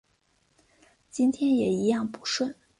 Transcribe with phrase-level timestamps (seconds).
[1.11, 2.55] 今天也一样不顺